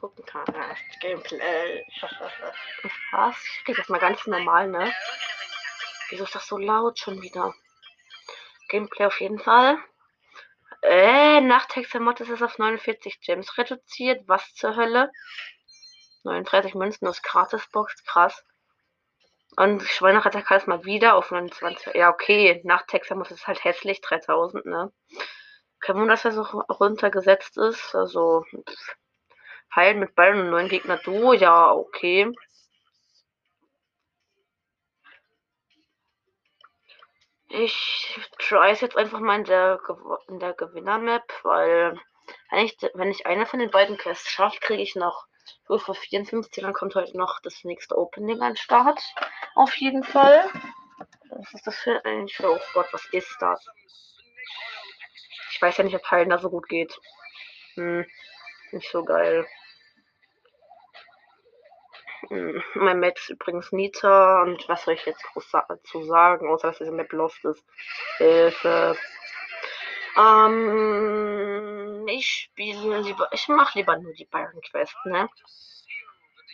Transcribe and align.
Gucken 0.00 0.26
kann. 0.26 0.44
Gameplay. 1.00 1.82
Was? 3.12 3.36
Geht 3.64 3.78
das 3.78 3.88
mal 3.88 3.98
ganz 4.00 4.26
normal, 4.26 4.68
ne? 4.68 4.92
Wieso 6.10 6.24
ist 6.24 6.34
das 6.34 6.46
so 6.46 6.58
laut 6.58 6.98
schon 6.98 7.22
wieder? 7.22 7.54
Gameplay 8.68 9.06
auf 9.06 9.20
jeden 9.20 9.38
Fall. 9.38 9.78
Äh, 10.82 11.40
Nachtext 11.40 11.94
der 11.94 12.02
Mod 12.02 12.20
ist 12.20 12.28
es 12.28 12.42
auf 12.42 12.58
49 12.58 13.20
Gems 13.22 13.56
reduziert. 13.56 14.28
Was 14.28 14.54
zur 14.54 14.76
Hölle? 14.76 15.10
39 16.24 16.74
Münzen 16.74 17.08
aus 17.08 17.22
Gratisbox, 17.22 18.04
krass. 18.04 18.44
Und 19.56 19.82
Schweineretter 19.82 20.44
es 20.50 20.66
mal 20.66 20.84
wieder 20.84 21.14
auf 21.14 21.30
29. 21.30 21.94
Ja, 21.94 22.10
okay, 22.10 22.60
nach 22.64 22.86
Texamus 22.86 23.30
ist 23.30 23.40
es 23.40 23.46
halt 23.46 23.62
hässlich, 23.64 24.00
3000, 24.00 24.66
ne? 24.66 24.92
Kein 25.84 25.96
Wunder, 25.96 26.14
dass 26.14 26.24
er 26.24 26.32
so 26.32 26.42
runtergesetzt 26.42 27.58
ist. 27.58 27.94
Also, 27.94 28.46
pff. 28.50 28.96
heilen 29.76 29.98
mit 29.98 30.14
Ballen 30.14 30.40
und 30.40 30.50
neuen 30.50 30.68
Gegner 30.70 30.96
du, 30.96 31.34
ja, 31.34 31.72
okay. 31.72 32.32
Ich 37.50 38.18
try 38.38 38.70
es 38.70 38.80
jetzt 38.80 38.96
einfach 38.96 39.20
mal 39.20 39.36
in 39.36 39.44
der, 39.44 39.78
in 40.28 40.40
der 40.40 40.54
Gewinner-Map, 40.54 41.30
weil 41.42 42.00
wenn 42.50 42.64
ich, 42.64 42.78
wenn 42.94 43.10
ich 43.10 43.26
eine 43.26 43.44
von 43.44 43.60
den 43.60 43.70
beiden 43.70 43.98
Quests 43.98 44.30
schaffe, 44.30 44.60
kriege 44.60 44.82
ich 44.82 44.96
noch 44.96 45.26
für 45.66 45.94
54, 45.94 46.62
dann 46.62 46.72
kommt 46.72 46.94
heute 46.94 47.18
noch 47.18 47.40
das 47.42 47.62
nächste 47.62 47.98
Opening 47.98 48.40
an 48.40 48.56
Start. 48.56 49.02
Auf 49.54 49.76
jeden 49.76 50.02
Fall. 50.02 50.48
Was 51.28 51.52
ist 51.52 51.66
das 51.66 51.76
für 51.76 52.00
für, 52.32 52.52
oh 52.52 52.60
Gott, 52.72 52.86
was 52.92 53.04
ist 53.12 53.36
das? 53.38 53.68
Ich 55.64 55.68
weiß 55.68 55.78
ja 55.78 55.84
nicht, 55.84 55.96
ob 55.96 56.10
Heilen 56.10 56.28
da 56.28 56.36
so 56.36 56.50
gut 56.50 56.68
geht. 56.68 56.94
Hm, 57.72 58.04
nicht 58.72 58.90
so 58.90 59.02
geil. 59.02 59.46
Hm, 62.28 62.62
mein 62.74 63.00
Map 63.00 63.16
ist 63.16 63.30
übrigens 63.30 63.72
Nita 63.72 64.42
und 64.42 64.68
was 64.68 64.84
soll 64.84 64.92
ich 64.92 65.06
jetzt 65.06 65.22
groß 65.22 65.50
dazu 65.66 66.04
sagen, 66.04 66.50
außer 66.50 66.68
dass 66.68 66.76
diese 66.76 66.92
Map 66.92 67.10
lost 67.14 67.42
ist. 67.46 67.64
Hilfe. 68.18 68.94
Ähm, 70.18 72.04
ich 72.08 72.28
spiele 72.28 73.00
lieber, 73.00 73.30
ich 73.32 73.48
mache 73.48 73.78
lieber 73.78 73.96
nur 73.96 74.12
die 74.12 74.26
Byron 74.26 74.60
Quest, 74.70 74.94
ne? 75.06 75.30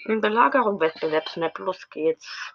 In 0.05 0.21
Belagerung 0.21 0.79
Wettbewerbsmap, 0.79 1.59
los 1.59 1.91
geht's. 1.91 2.55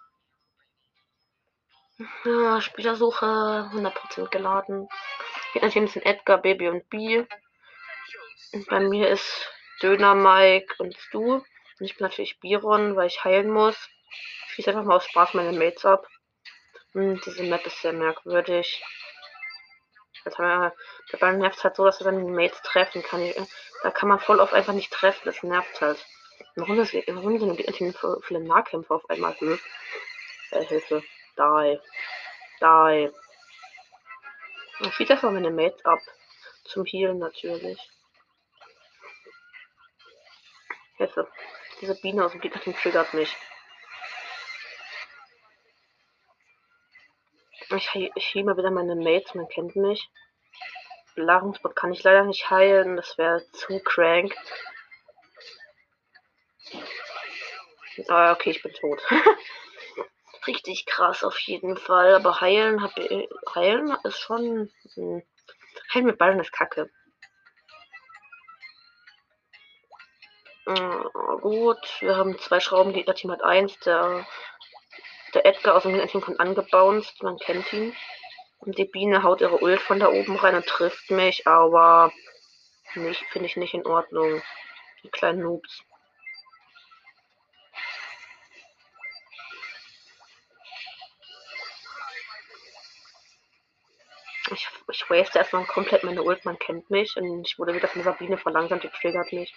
Spielersuche 2.60 3.70
100% 3.72 4.28
geladen. 4.28 4.88
Hier 5.52 5.62
natürlich 5.62 5.92
sind 5.92 6.04
Edgar, 6.04 6.38
Baby 6.38 6.68
und 6.68 6.88
B. 6.90 7.24
Und 8.52 8.66
bei 8.68 8.80
mir 8.80 9.08
ist 9.08 9.50
Döner, 9.82 10.14
Mike 10.14 10.74
und 10.78 10.96
Stu. 10.96 11.34
Und 11.34 11.44
ich 11.80 11.96
bin 11.96 12.06
natürlich 12.06 12.38
Biron, 12.40 12.96
weil 12.96 13.06
ich 13.06 13.24
heilen 13.24 13.50
muss. 13.50 13.76
Ich 14.48 14.54
schieße 14.54 14.70
einfach 14.70 14.84
mal 14.84 14.96
aus 14.96 15.06
Spaß 15.06 15.34
meine 15.34 15.56
Mates 15.56 15.84
ab. 15.84 16.06
Und 16.94 17.24
diese 17.24 17.42
Map 17.42 17.64
ist 17.66 17.80
sehr 17.80 17.92
merkwürdig. 17.92 18.82
Dabei 20.24 21.32
nervt 21.32 21.58
es 21.58 21.64
halt 21.64 21.76
so, 21.76 21.84
dass 21.84 22.00
er 22.00 22.04
seine 22.04 22.24
Mates 22.24 22.60
treffen 22.62 23.02
kann. 23.02 23.22
Da 23.82 23.90
kann 23.90 24.08
man 24.08 24.18
voll 24.18 24.40
oft 24.40 24.54
einfach 24.54 24.72
nicht 24.72 24.92
treffen. 24.92 25.22
Das 25.24 25.42
nervt 25.42 25.80
halt. 25.80 26.04
Das, 26.56 26.66
warum 26.66 27.38
sind 27.38 27.58
die 27.58 27.92
so 27.92 28.20
viele 28.22 28.40
Nahkämpfer 28.40 28.96
auf 28.96 29.08
einmal? 29.10 29.34
Hilfe. 29.34 29.62
Äh, 30.50 30.64
Hilfe. 30.64 31.02
Die. 31.38 31.80
Die. 32.60 33.12
Ich 34.80 34.94
schieße 34.94 35.14
einfach 35.14 35.30
meine 35.30 35.50
Mates 35.50 35.84
ab. 35.84 36.00
Zum 36.64 36.84
Healen 36.84 37.18
natürlich. 37.18 37.78
Hilfe. 40.96 41.30
Diese 41.80 41.94
Biene 42.00 42.24
aus 42.24 42.32
dem 42.32 42.40
Gegnerteam 42.40 42.74
triggert 42.74 43.12
mich. 43.14 43.36
Ich, 47.70 47.94
ich 47.94 48.34
hebe 48.34 48.56
wieder 48.56 48.70
meine 48.70 48.94
Mates, 48.94 49.34
man 49.34 49.48
kennt 49.48 49.76
mich. 49.76 50.08
Belagerungsbot 51.16 51.74
kann 51.74 51.92
ich 51.92 52.02
leider 52.02 52.24
nicht 52.24 52.48
heilen, 52.50 52.96
das 52.96 53.18
wäre 53.18 53.44
zu 53.52 53.80
crank. 53.80 54.34
Ah, 58.08 58.32
okay, 58.32 58.50
ich 58.50 58.62
bin 58.62 58.72
tot. 58.72 59.02
Richtig 60.46 60.86
krass 60.86 61.24
auf 61.24 61.38
jeden 61.40 61.76
Fall, 61.76 62.14
aber 62.14 62.40
heilen, 62.40 62.82
hab, 62.82 62.92
heilen 63.54 63.96
ist 64.04 64.18
schon. 64.18 64.70
Hm. 64.94 65.22
Heilen 65.92 66.06
mit 66.06 66.18
Ballen 66.18 66.40
ist 66.40 66.52
kacke. 66.52 66.90
Uh, 70.68 71.38
gut, 71.40 71.78
wir 72.00 72.16
haben 72.16 72.38
zwei 72.38 72.58
Schrauben, 72.58 72.92
Gegner-Team 72.92 73.30
hat 73.30 73.42
eins. 73.42 73.78
Der, 73.80 74.26
der 75.34 75.46
Edgar 75.46 75.76
aus 75.76 75.82
dem 75.82 75.92
Gegner-Team 75.92 76.20
kommt 76.20 76.40
angebounced, 76.40 77.22
man 77.22 77.38
kennt 77.38 77.72
ihn. 77.72 77.94
Und 78.58 78.76
die 78.78 78.84
Biene 78.84 79.22
haut 79.22 79.40
ihre 79.40 79.62
Ult 79.62 79.80
von 79.80 80.00
da 80.00 80.08
oben 80.08 80.36
rein 80.36 80.56
und 80.56 80.66
trifft 80.66 81.10
mich, 81.10 81.46
aber 81.46 82.12
nicht, 82.94 83.22
finde 83.30 83.46
ich 83.46 83.56
nicht 83.56 83.74
in 83.74 83.86
Ordnung. 83.86 84.42
Die 85.02 85.10
kleinen 85.10 85.42
Noobs. 85.42 85.84
Ich, 94.52 94.68
ich 94.92 95.10
waste 95.10 95.38
erstmal 95.38 95.64
komplett 95.66 96.04
meine 96.04 96.22
Ult, 96.22 96.44
man 96.44 96.58
kennt 96.58 96.88
mich. 96.90 97.16
Und 97.16 97.46
ich 97.46 97.58
wurde 97.58 97.74
wieder 97.74 97.88
von 97.88 98.02
Sabine 98.02 98.38
verlangsamt, 98.38 98.84
die 98.84 98.88
triggert 98.88 99.32
mich. 99.32 99.54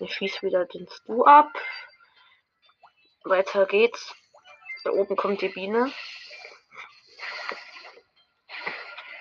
Ich 0.00 0.14
schieße 0.14 0.42
wieder 0.42 0.64
den 0.66 0.88
Stu 0.88 1.24
ab. 1.24 1.52
Weiter 3.24 3.66
geht's. 3.66 4.14
Da 4.84 4.90
oben 4.90 5.16
kommt 5.16 5.40
die 5.40 5.48
Biene. 5.48 5.92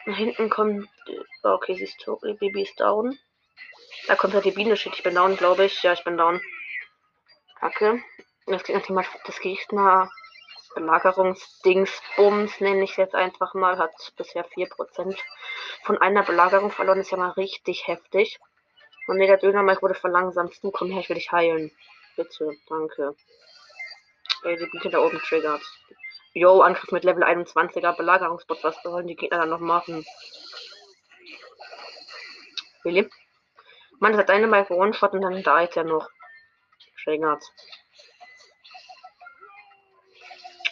Nach 0.05 0.17
hinten 0.17 0.49
kommt. 0.49 0.89
Oh, 1.43 1.49
okay, 1.49 1.75
sie 1.75 1.83
ist 1.83 1.99
tot. 1.99 2.21
Baby 2.21 2.63
ist 2.63 2.79
down. 2.79 3.17
Da 4.07 4.15
kommt 4.15 4.33
halt 4.33 4.45
die 4.45 4.51
Biene. 4.51 4.77
Shit, 4.77 4.93
ich 4.93 5.03
bin 5.03 5.15
down, 5.15 5.37
glaube 5.37 5.65
ich. 5.65 5.81
Ja, 5.81 5.93
ich 5.93 6.03
bin 6.03 6.17
down. 6.17 6.41
Kacke. 7.59 8.03
Das 8.47 8.63
Gegner, 8.63 9.03
das 9.25 9.39
Gegner 9.39 10.11
Belagerungsdingsbums, 10.75 12.59
nenne 12.59 12.83
ich 12.83 12.97
jetzt 12.97 13.15
einfach 13.15 13.53
mal, 13.53 13.77
hat 13.77 13.93
bisher 14.17 14.45
4% 14.47 15.17
von 15.83 15.97
einer 15.97 16.23
Belagerung 16.23 16.69
verloren. 16.69 16.99
Ist 16.99 17.11
ja 17.11 17.17
mal 17.17 17.31
richtig 17.31 17.87
heftig. 17.87 18.39
Und 19.07 19.17
nee, 19.17 19.27
der 19.27 19.37
Dönermark 19.37 19.81
wurde 19.81 19.95
verlangsamt. 19.95 20.63
Du 20.63 20.71
komm 20.71 20.91
her, 20.91 21.01
ich 21.01 21.09
will 21.09 21.15
dich 21.15 21.31
heilen. 21.31 21.71
Bitte, 22.15 22.51
danke. 22.69 23.15
Ey, 24.43 24.57
die 24.57 24.65
Biete 24.67 24.89
da 24.89 24.99
oben 24.99 25.19
triggert. 25.19 25.61
Yo, 26.33 26.61
Angriff 26.61 26.91
mit 26.91 27.03
Level 27.03 27.23
21er 27.23 27.95
Belagerungsbot. 27.95 28.63
Was 28.63 28.81
sollen 28.83 29.07
die 29.07 29.15
Gegner 29.15 29.39
dann 29.39 29.49
noch 29.49 29.59
machen? 29.59 30.05
Willi? 32.83 33.09
Man 33.99 34.17
hat 34.17 34.29
eine 34.29 34.47
mal 34.47 34.65
One-Shot 34.69 35.13
und 35.13 35.21
dann 35.21 35.41
da 35.41 35.61
ist 35.61 35.77
er 35.77 35.85
noch. 35.85 36.09
Triggert. 37.03 37.43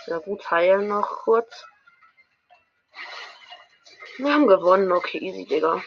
Ja 0.08 0.18
gut, 0.20 0.52
heilen 0.52 0.90
noch 0.90 1.24
kurz. 1.24 1.66
Wir 4.18 4.34
haben 4.34 4.48
gewonnen. 4.48 4.92
Okay, 4.92 5.18
easy, 5.20 5.46
Digga. 5.46 5.82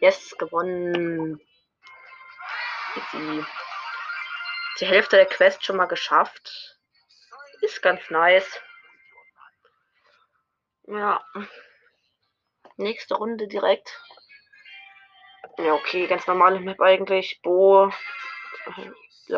Yes, 0.00 0.36
gewonnen. 0.38 1.40
Easy. 2.94 3.44
Die 4.80 4.86
Hälfte 4.86 5.16
der 5.16 5.26
Quest 5.26 5.64
schon 5.64 5.76
mal 5.76 5.86
geschafft. 5.86 6.78
Ist 7.60 7.82
ganz 7.82 8.08
nice. 8.10 8.60
Ja. 10.86 11.24
Nächste 12.76 13.16
Runde 13.16 13.48
direkt. 13.48 14.00
Ja, 15.58 15.74
okay, 15.74 16.06
ganz 16.06 16.26
normale 16.26 16.60
Map 16.60 16.80
eigentlich. 16.80 17.40
Bo, 17.42 17.92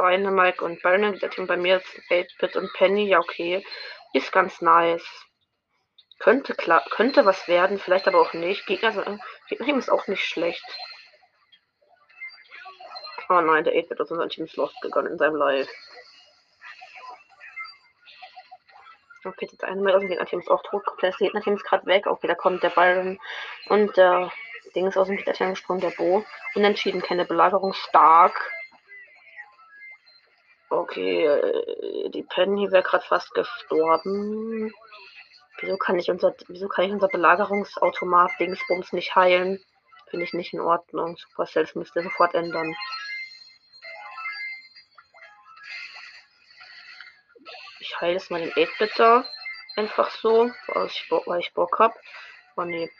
Mike 0.02 0.64
und. 0.64 0.82
Der 0.84 1.30
Team 1.30 1.46
bei 1.46 1.56
mir 1.56 1.76
ist 1.76 1.86
8-Bit 2.10 2.56
und 2.56 2.72
Penny. 2.74 3.08
Ja, 3.08 3.18
okay. 3.18 3.64
Ist 4.12 4.32
ganz 4.32 4.60
nice. 4.60 5.06
Könnte 6.18 6.54
klar, 6.54 6.84
könnte 6.90 7.24
was 7.26 7.48
werden, 7.48 7.78
vielleicht 7.78 8.06
aber 8.06 8.20
auch 8.20 8.32
nicht. 8.32 8.66
Gegner, 8.66 9.18
Gegner 9.48 9.76
ist 9.76 9.90
auch 9.90 10.06
nicht 10.06 10.24
schlecht. 10.24 10.64
Oh 13.28 13.40
nein, 13.40 13.64
der 13.64 13.74
8-Bit 13.74 14.00
aus 14.00 14.10
unserem 14.10 14.28
Team 14.28 14.44
ist 14.44 14.56
lost 14.56 14.80
gegangen 14.80 15.12
in 15.12 15.18
seinem 15.18 15.36
Live. 15.36 15.68
Okay, 19.26 19.48
das 19.50 19.60
eine 19.68 19.80
Mal 19.80 19.94
aus 19.94 20.00
dem 20.00 20.08
Gegner-Team 20.10 20.40
ist 20.40 20.50
auch 20.50 20.62
tot. 20.62 20.82
Das 21.00 21.16
Gegner-Team 21.16 21.54
ist 21.54 21.64
gerade 21.64 21.86
weg. 21.86 22.06
Okay, 22.06 22.26
da 22.26 22.34
kommt 22.34 22.62
der 22.62 22.68
Byron 22.70 23.18
und 23.68 23.96
der 23.96 24.30
Ding 24.74 24.86
ist 24.86 24.98
aus 24.98 25.06
dem 25.06 25.16
Gegner-Team 25.16 25.50
gesprungen, 25.50 25.80
der 25.80 25.90
Bo. 25.90 26.24
Unentschieden, 26.54 27.02
keine 27.02 27.24
Belagerung, 27.24 27.72
stark. 27.72 28.52
Okay, 30.74 31.24
äh, 31.24 32.10
die 32.10 32.24
Penny 32.24 32.68
wäre 32.72 32.82
gerade 32.82 33.04
fast 33.06 33.32
gestorben. 33.32 34.72
Wieso 35.60 35.76
kann 35.76 36.00
ich 36.00 36.10
unser, 36.10 36.34
wieso 36.48 36.66
kann 36.66 36.86
ich 36.86 36.92
unser 36.92 37.06
Belagerungsautomat 37.06 38.32
Dingsbums 38.40 38.92
nicht 38.92 39.14
heilen? 39.14 39.64
Finde 40.10 40.24
ich 40.24 40.32
nicht 40.32 40.52
in 40.52 40.60
Ordnung. 40.60 41.16
Supercell 41.16 41.68
müsste 41.74 42.02
sofort 42.02 42.34
ändern. 42.34 42.74
Ich 47.78 48.00
heile 48.00 48.14
jetzt 48.14 48.32
mal 48.32 48.40
den 48.40 48.50
8-Bit 48.50 49.26
Einfach 49.76 50.10
so, 50.10 50.50
weil 50.66 50.86
ich, 50.86 51.08
weil 51.08 51.40
ich 51.40 51.54
Bock 51.54 51.78
hab. 51.78 51.94
Oh 52.56 52.62
nee. 52.62 52.90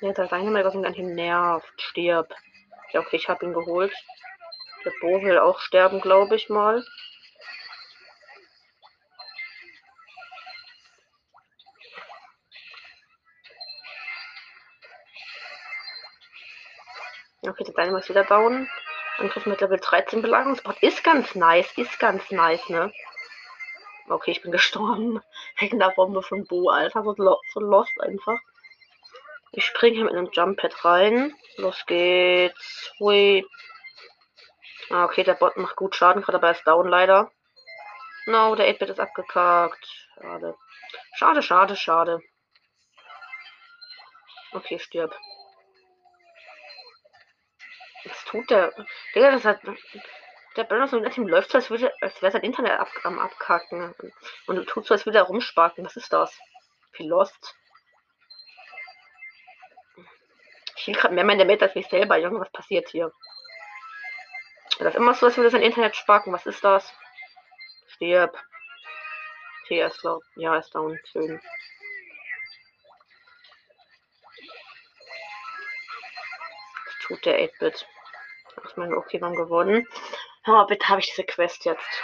Ja, 0.00 0.12
der 0.12 0.28
Dynamite, 0.28 0.64
was 0.64 0.74
mich 0.74 0.86
an 0.86 0.94
ihm 0.94 1.14
nervt. 1.16 1.82
Stirb. 1.82 2.32
Ja, 2.92 3.00
okay, 3.00 3.16
ich 3.16 3.28
habe 3.28 3.44
ihn 3.44 3.52
geholt. 3.52 3.92
Der 4.84 4.92
Bo 5.00 5.22
will 5.22 5.38
auch 5.38 5.60
sterben, 5.60 6.00
glaube 6.00 6.36
ich 6.36 6.48
mal. 6.48 6.84
Okay, 17.42 17.64
der 17.64 17.74
Dynamite 17.74 18.04
ist 18.04 18.08
wieder 18.08 18.24
down. 18.24 18.68
Angriff 19.18 19.46
mit 19.46 19.60
Level 19.60 19.78
13 19.78 20.22
Belagerungsbot 20.22 20.82
ist 20.82 21.02
ganz 21.02 21.34
nice, 21.34 21.72
ist 21.76 21.98
ganz 21.98 22.30
nice, 22.30 22.68
ne? 22.68 22.92
Okay, 24.08 24.30
ich 24.30 24.42
bin 24.42 24.52
gestorben. 24.52 25.20
Wegen 25.58 25.78
der 25.78 25.90
Bombe 25.90 26.22
von 26.22 26.46
Bo, 26.46 26.68
Alter. 26.70 27.02
So, 27.02 27.14
so 27.14 27.60
lost 27.60 28.00
einfach. 28.00 28.38
Ich 29.52 29.64
springe 29.64 29.96
hier 29.96 30.04
mit 30.04 30.14
einem 30.14 30.30
Jump 30.32 30.60
Pad 30.60 30.84
rein. 30.84 31.34
Los 31.56 31.84
geht's. 31.86 32.92
Hui. 32.98 33.46
Ah, 34.90 35.04
okay, 35.04 35.24
der 35.24 35.34
Bot 35.34 35.56
macht 35.56 35.76
gut 35.76 35.94
Schaden, 35.94 36.22
gerade 36.22 36.38
aber 36.38 36.48
er 36.48 36.54
ist 36.54 36.66
down 36.66 36.88
leider. 36.88 37.30
No, 38.26 38.54
der 38.54 38.68
8-Bit 38.68 38.90
ist 38.90 39.00
abgekackt. 39.00 39.86
Schade. 40.20 40.56
Schade, 41.16 41.42
schade, 41.42 41.76
schade. 41.76 42.20
Okay, 44.52 44.78
stirb. 44.78 45.14
Was 48.04 48.24
tut 48.24 48.48
der? 48.50 48.72
Digga, 49.14 49.30
das 49.30 49.44
hat. 49.44 49.60
Der 50.56 50.64
Brenner 50.64 50.88
so 50.88 51.00
Team 51.00 51.28
läuft 51.28 51.50
so, 51.50 51.58
als, 51.58 51.70
als 52.00 52.22
wäre 52.22 52.32
sein 52.32 52.42
Internet 52.42 52.72
ab, 52.72 52.88
am 53.04 53.18
Abkacken. 53.18 53.94
Und 54.46 54.66
tut 54.66 54.86
so, 54.86 54.94
als 54.94 55.06
würde 55.06 55.18
er 55.18 55.24
rumsparken. 55.24 55.84
Was 55.84 55.96
ist 55.96 56.12
das? 56.12 56.38
Wie 56.94 57.06
lost. 57.06 57.54
Will 60.88 60.94
gerade 60.94 61.14
mehr 61.14 61.24
meine 61.24 61.44
Mate 61.44 61.66
als 61.66 61.74
mich 61.74 61.86
selber. 61.88 62.16
Junge, 62.16 62.40
was 62.40 62.50
passiert 62.50 62.88
hier? 62.88 63.12
Das 64.78 64.88
ist 64.88 64.94
immer 64.94 65.12
so, 65.12 65.26
als 65.26 65.36
würde 65.36 65.50
sein 65.50 65.60
Internet 65.60 65.94
sparken. 65.96 66.32
Was 66.32 66.46
ist 66.46 66.64
das? 66.64 66.90
Stirb. 67.88 68.34
Okay, 69.62 69.80
er 69.80 69.88
ist 69.88 70.02
laut. 70.02 70.24
Ja, 70.36 70.54
er 70.54 70.60
ist 70.60 70.74
down. 70.74 70.98
Schön. 71.12 71.42
Was 76.86 76.94
tut 77.02 77.26
der 77.26 77.38
8-Bit? 77.38 77.86
Ich 78.66 78.76
meine, 78.78 78.96
okay, 78.96 79.20
wir 79.20 79.26
haben 79.26 79.36
gewonnen. 79.36 79.86
Oh, 80.46 80.64
bitte 80.64 80.88
habe 80.88 81.00
ich 81.00 81.08
diese 81.08 81.24
Quest 81.24 81.66
jetzt. 81.66 82.02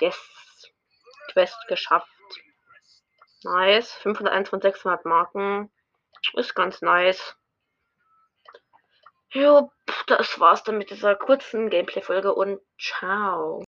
Yes. 0.00 0.70
Quest 1.32 1.56
geschafft. 1.66 2.08
Nice. 3.42 3.90
501 4.02 4.50
von 4.50 4.60
600 4.60 5.06
Marken. 5.06 5.72
Ist 6.34 6.54
ganz 6.54 6.82
nice. 6.82 7.38
Jo, 9.34 9.70
das 10.06 10.38
war's 10.40 10.62
dann 10.62 10.78
mit 10.78 10.90
dieser 10.90 11.14
kurzen 11.16 11.70
Gameplay-Folge 11.70 12.34
und 12.34 12.60
ciao. 12.78 13.64